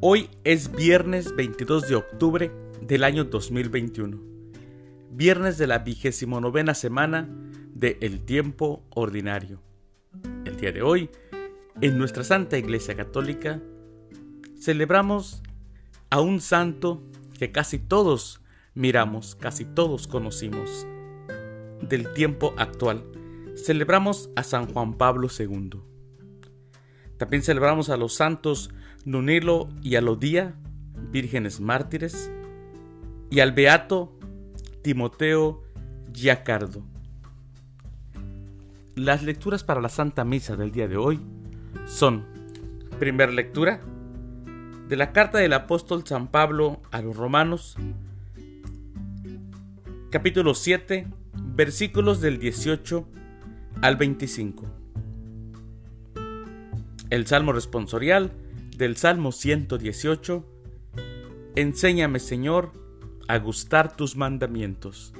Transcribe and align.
Hoy 0.00 0.30
es 0.44 0.70
viernes 0.70 1.34
22 1.34 1.88
de 1.88 1.96
octubre 1.96 2.52
del 2.80 3.02
año 3.02 3.24
2021, 3.24 4.20
viernes 5.10 5.58
de 5.58 5.66
la 5.66 5.78
vigésimo 5.78 6.40
novena 6.40 6.74
semana 6.74 7.28
de 7.74 7.98
El 8.00 8.24
Tiempo 8.24 8.84
Ordinario. 8.90 9.60
El 10.44 10.56
día 10.58 10.70
de 10.70 10.82
hoy, 10.82 11.10
en 11.80 11.98
nuestra 11.98 12.22
Santa 12.22 12.56
Iglesia 12.56 12.94
Católica, 12.94 13.60
celebramos 14.60 15.42
a 16.08 16.20
un 16.20 16.40
santo 16.40 17.02
que 17.36 17.50
casi 17.50 17.80
todos 17.80 18.42
miramos, 18.74 19.34
casi 19.34 19.64
todos 19.64 20.06
conocimos 20.06 20.86
del 21.80 22.12
tiempo 22.12 22.54
actual. 22.58 23.04
Celebramos 23.56 24.30
a 24.36 24.44
San 24.44 24.72
Juan 24.72 24.94
Pablo 24.94 25.28
II. 25.36 25.80
También 27.16 27.42
celebramos 27.42 27.90
a 27.90 27.96
los 27.96 28.14
santos 28.14 28.70
Nunilo 29.04 29.68
y 29.82 29.96
Alodía, 29.96 30.54
vírgenes 31.10 31.60
mártires, 31.60 32.30
y 33.30 33.40
al 33.40 33.52
beato 33.52 34.18
Timoteo 34.82 35.62
Giacardo. 36.12 36.82
Las 38.94 39.22
lecturas 39.22 39.64
para 39.64 39.80
la 39.80 39.88
Santa 39.88 40.24
Misa 40.24 40.56
del 40.56 40.70
día 40.70 40.88
de 40.88 40.96
hoy 40.96 41.20
son, 41.86 42.24
primera 42.98 43.32
lectura, 43.32 43.80
de 44.88 44.96
la 44.96 45.12
carta 45.12 45.38
del 45.38 45.52
apóstol 45.52 46.06
San 46.06 46.28
Pablo 46.28 46.80
a 46.90 47.02
los 47.02 47.16
romanos, 47.16 47.76
capítulo 50.10 50.54
7, 50.54 51.08
versículos 51.56 52.20
del 52.20 52.38
18 52.38 53.06
al 53.82 53.96
25. 53.96 54.64
El 57.10 57.26
Salmo 57.26 57.52
responsorial 57.52 58.32
del 58.76 58.96
Salmo 58.96 59.30
118, 59.30 60.44
Enséñame 61.54 62.18
Señor 62.18 62.72
a 63.28 63.38
gustar 63.38 63.96
tus 63.96 64.16
mandamientos. 64.16 65.14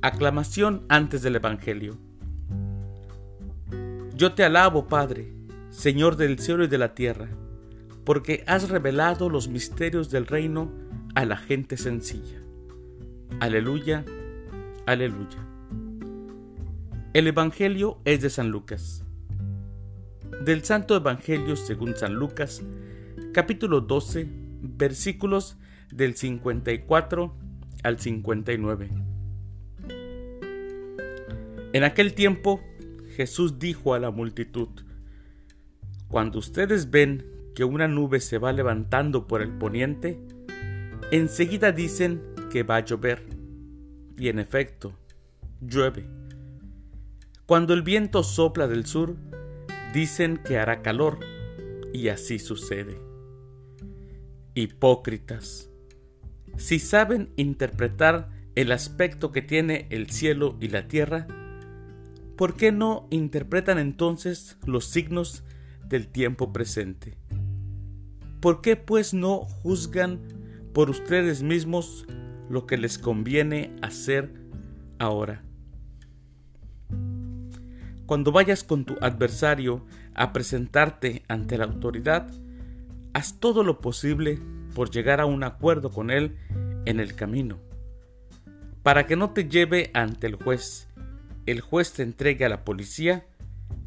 Aclamación 0.00 0.86
antes 0.88 1.22
del 1.22 1.36
Evangelio. 1.36 1.98
Yo 4.14 4.34
te 4.34 4.44
alabo, 4.44 4.86
Padre, 4.86 5.32
Señor 5.70 6.16
del 6.16 6.38
cielo 6.38 6.64
y 6.64 6.68
de 6.68 6.78
la 6.78 6.94
tierra, 6.94 7.28
porque 8.04 8.44
has 8.46 8.68
revelado 8.70 9.28
los 9.28 9.48
misterios 9.48 10.10
del 10.10 10.26
reino 10.26 10.70
a 11.16 11.24
la 11.24 11.36
gente 11.36 11.76
sencilla. 11.76 12.40
Aleluya, 13.40 14.04
aleluya. 14.86 15.44
El 17.12 17.26
Evangelio 17.26 17.98
es 18.04 18.20
de 18.20 18.30
San 18.30 18.50
Lucas 18.50 19.04
del 20.44 20.64
Santo 20.64 20.96
Evangelio 20.96 21.56
según 21.56 21.96
San 21.96 22.14
Lucas, 22.14 22.62
capítulo 23.32 23.80
12, 23.80 24.26
versículos 24.62 25.56
del 25.92 26.14
54 26.14 27.34
al 27.82 27.98
59. 27.98 28.88
En 31.72 31.84
aquel 31.84 32.14
tiempo 32.14 32.60
Jesús 33.16 33.58
dijo 33.58 33.94
a 33.94 33.98
la 33.98 34.10
multitud, 34.10 34.68
Cuando 36.08 36.38
ustedes 36.38 36.90
ven 36.90 37.26
que 37.54 37.64
una 37.64 37.88
nube 37.88 38.20
se 38.20 38.38
va 38.38 38.52
levantando 38.52 39.26
por 39.26 39.42
el 39.42 39.50
poniente, 39.50 40.18
enseguida 41.10 41.72
dicen 41.72 42.22
que 42.50 42.62
va 42.62 42.76
a 42.76 42.84
llover. 42.84 43.24
Y 44.16 44.28
en 44.28 44.38
efecto, 44.38 44.94
llueve. 45.60 46.06
Cuando 47.46 47.74
el 47.74 47.82
viento 47.82 48.22
sopla 48.22 48.68
del 48.68 48.86
sur, 48.86 49.16
Dicen 49.92 50.36
que 50.36 50.56
hará 50.56 50.82
calor 50.82 51.18
y 51.92 52.08
así 52.08 52.38
sucede. 52.38 52.96
Hipócritas. 54.54 55.68
Si 56.56 56.78
saben 56.78 57.32
interpretar 57.36 58.30
el 58.54 58.70
aspecto 58.70 59.32
que 59.32 59.42
tiene 59.42 59.88
el 59.90 60.10
cielo 60.10 60.56
y 60.60 60.68
la 60.68 60.86
tierra, 60.86 61.26
¿por 62.36 62.54
qué 62.54 62.70
no 62.70 63.08
interpretan 63.10 63.78
entonces 63.78 64.58
los 64.64 64.84
signos 64.84 65.42
del 65.88 66.06
tiempo 66.06 66.52
presente? 66.52 67.18
¿Por 68.40 68.60
qué 68.60 68.76
pues 68.76 69.12
no 69.12 69.40
juzgan 69.40 70.20
por 70.72 70.88
ustedes 70.88 71.42
mismos 71.42 72.06
lo 72.48 72.66
que 72.66 72.78
les 72.78 72.96
conviene 72.96 73.74
hacer 73.82 74.32
ahora? 74.98 75.42
Cuando 78.10 78.32
vayas 78.32 78.64
con 78.64 78.84
tu 78.84 78.96
adversario 79.00 79.86
a 80.16 80.32
presentarte 80.32 81.22
ante 81.28 81.56
la 81.56 81.66
autoridad, 81.66 82.28
haz 83.12 83.38
todo 83.38 83.62
lo 83.62 83.80
posible 83.80 84.40
por 84.74 84.90
llegar 84.90 85.20
a 85.20 85.26
un 85.26 85.44
acuerdo 85.44 85.92
con 85.92 86.10
él 86.10 86.36
en 86.86 86.98
el 86.98 87.14
camino, 87.14 87.60
para 88.82 89.06
que 89.06 89.14
no 89.14 89.30
te 89.30 89.48
lleve 89.48 89.92
ante 89.94 90.26
el 90.26 90.34
juez, 90.34 90.88
el 91.46 91.60
juez 91.60 91.92
te 91.92 92.02
entregue 92.02 92.44
a 92.44 92.48
la 92.48 92.64
policía 92.64 93.26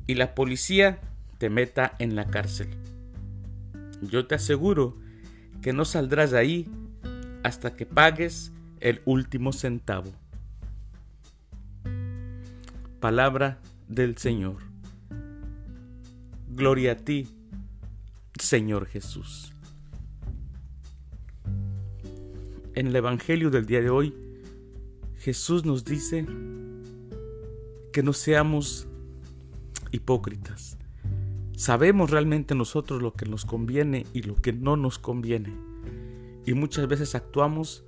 y 0.08 0.16
la 0.16 0.36
policía 0.36 1.02
te 1.38 1.50
meta 1.50 1.94
en 2.00 2.16
la 2.16 2.28
cárcel. 2.28 2.70
Yo 4.02 4.26
te 4.26 4.36
aseguro 4.36 4.96
que 5.62 5.74
no 5.74 5.84
saldrás 5.84 6.32
de 6.32 6.40
ahí 6.40 6.70
hasta 7.44 7.76
que 7.76 7.86
pagues 7.86 8.54
el 8.80 9.02
último 9.04 9.52
centavo. 9.52 10.14
Palabra 13.02 13.60
del 13.88 14.18
Señor. 14.18 14.58
Gloria 16.50 16.94
a 16.94 16.96
ti, 16.98 17.28
Señor 18.40 18.86
Jesús. 18.86 19.54
En 22.76 22.88
el 22.88 22.96
Evangelio 22.96 23.50
del 23.50 23.66
día 23.66 23.82
de 23.82 23.90
hoy, 23.90 24.16
Jesús 25.18 25.66
nos 25.66 25.86
dice 25.86 26.26
que 27.92 28.04
no 28.04 28.14
seamos 28.14 28.88
hipócritas. 29.92 30.78
Sabemos 31.56 32.10
realmente 32.10 32.56
nosotros 32.56 33.02
lo 33.02 33.14
que 33.14 33.26
nos 33.26 33.46
conviene 33.46 34.06
y 34.14 34.24
lo 34.24 34.36
que 34.36 34.54
no 34.54 34.76
nos 34.76 35.00
conviene. 35.00 35.56
Y 36.46 36.54
muchas 36.56 36.88
veces 36.88 37.16
actuamos 37.16 37.86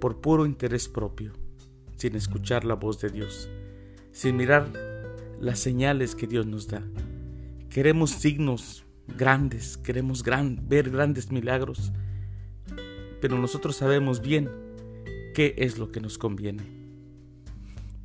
por 0.00 0.20
puro 0.20 0.46
interés 0.46 0.88
propio, 0.88 1.32
sin 1.96 2.14
escuchar 2.14 2.64
la 2.64 2.74
voz 2.74 3.00
de 3.00 3.08
Dios, 3.08 3.48
sin 4.12 4.36
mirar 4.36 4.70
las 5.40 5.58
señales 5.58 6.14
que 6.14 6.26
Dios 6.26 6.46
nos 6.46 6.68
da. 6.68 6.82
Queremos 7.70 8.10
signos 8.10 8.84
grandes, 9.06 9.76
queremos 9.76 10.22
ver 10.22 10.90
grandes 10.90 11.30
milagros, 11.30 11.92
pero 13.20 13.38
nosotros 13.38 13.76
sabemos 13.76 14.20
bien 14.20 14.50
qué 15.34 15.54
es 15.58 15.78
lo 15.78 15.90
que 15.90 16.00
nos 16.00 16.18
conviene. 16.18 16.62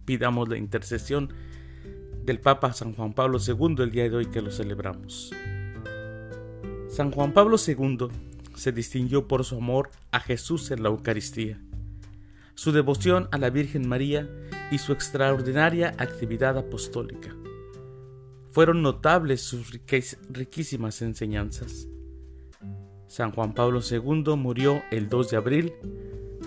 Pidamos 0.06 0.50
la 0.50 0.58
intercesión 0.58 1.34
del 2.24 2.40
Papa 2.40 2.74
San 2.74 2.94
Juan 2.94 3.14
Pablo 3.14 3.40
II 3.46 3.76
el 3.80 3.92
día 3.92 4.04
de 4.04 4.16
hoy 4.16 4.26
que 4.28 4.42
lo 4.42 4.52
celebramos. 4.52 5.32
San 6.90 7.12
Juan 7.12 7.34
Pablo 7.34 7.58
II 7.66 8.08
se 8.56 8.72
distinguió 8.72 9.28
por 9.28 9.44
su 9.44 9.58
amor 9.58 9.90
a 10.12 10.20
Jesús 10.20 10.70
en 10.72 10.84
la 10.84 10.90
Eucaristía, 10.90 11.60
su 12.56 12.72
devoción 12.72 13.28
a 13.32 13.38
la 13.38 13.50
Virgen 13.50 13.88
María 13.88 14.30
y 14.72 14.78
su 14.78 14.94
extraordinaria 14.94 15.96
actividad 15.98 16.58
apostólica. 16.58 17.36
Fueron 18.52 18.82
notables 18.82 19.42
sus 19.42 19.72
riquísimas 20.30 21.02
enseñanzas. 21.02 21.88
San 23.08 23.32
Juan 23.32 23.54
Pablo 23.54 23.80
II 23.82 24.36
murió 24.38 24.82
el 24.92 25.10
2 25.10 25.32
de 25.32 25.38
abril 25.38 25.74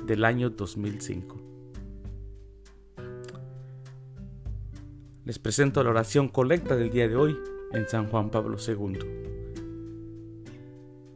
del 0.06 0.24
año 0.24 0.50
2005. 0.50 1.42
Les 5.24 5.38
presento 5.40 5.82
la 5.82 5.90
oración 5.90 6.28
colecta 6.28 6.76
del 6.76 6.90
día 6.90 7.08
de 7.08 7.16
hoy 7.16 7.36
en 7.72 7.88
San 7.88 8.06
Juan 8.08 8.30
Pablo 8.30 8.56
II. 8.64 8.98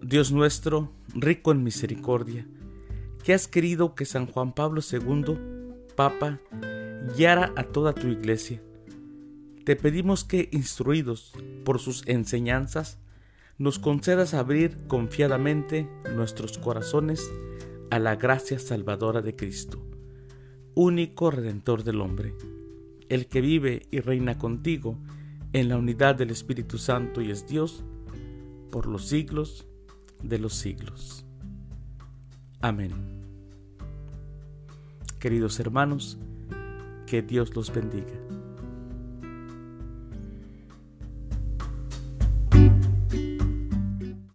Dios 0.03 0.33
nuestro, 0.33 0.91
rico 1.15 1.53
en 1.53 1.63
misericordia, 1.63 2.47
que 3.23 3.35
has 3.35 3.49
querido 3.49 3.95
que 3.95 4.05
San 4.05 4.27
Juan 4.27 4.53
Pablo 4.53 4.81
II, 4.81 5.37
Papa, 5.97 6.41
guiara 7.17 7.53
a 7.57 7.65
toda 7.65 7.93
tu 7.93 8.09
iglesia. 8.09 8.63
Te 9.65 9.77
pedimos 9.77 10.25
que, 10.25 10.49
instruidos 10.53 11.33
por 11.65 11.79
sus 11.79 12.07
enseñanzas, 12.07 12.99
nos 13.59 13.79
concedas 13.79 14.33
abrir 14.33 14.79
confiadamente 14.87 15.89
nuestros 16.15 16.57
corazones 16.57 17.31
a 17.91 17.99
la 17.99 18.17
gracia 18.17 18.59
salvadora 18.59 19.21
de 19.21 19.37
Cristo, 19.37 19.85
único 20.75 21.31
redentor 21.31 21.85
del 21.85 22.01
hombre, 22.01 22.35
el 23.09 23.27
que 23.27 23.41
vive 23.41 23.83
y 23.91 24.01
reina 24.01 24.39
contigo 24.39 24.97
en 25.53 25.69
la 25.69 25.77
unidad 25.77 26.15
del 26.15 26.31
Espíritu 26.31 26.79
Santo 26.79 27.21
y 27.21 27.31
es 27.31 27.47
Dios 27.47 27.85
por 28.71 28.87
los 28.87 29.07
siglos 29.07 29.67
de 30.23 30.39
los 30.39 30.55
siglos. 30.55 31.27
Amén. 32.63 32.91
Queridos 35.19 35.59
hermanos, 35.61 36.19
que 37.07 37.23
Dios 37.23 37.57
los 37.57 37.73
bendiga. 37.73 38.30